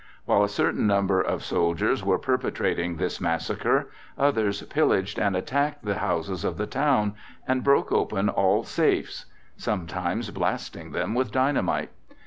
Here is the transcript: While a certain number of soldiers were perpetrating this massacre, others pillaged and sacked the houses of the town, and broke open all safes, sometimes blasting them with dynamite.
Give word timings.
While 0.25 0.43
a 0.43 0.49
certain 0.49 0.87
number 0.87 1.21
of 1.21 1.43
soldiers 1.43 2.03
were 2.03 2.17
perpetrating 2.17 2.95
this 2.95 3.21
massacre, 3.21 3.91
others 4.17 4.63
pillaged 4.63 5.19
and 5.19 5.39
sacked 5.47 5.85
the 5.85 5.99
houses 5.99 6.43
of 6.43 6.57
the 6.57 6.65
town, 6.65 7.13
and 7.47 7.63
broke 7.63 7.91
open 7.91 8.27
all 8.27 8.63
safes, 8.63 9.27
sometimes 9.57 10.31
blasting 10.31 10.91
them 10.91 11.13
with 11.13 11.31
dynamite. 11.31 11.91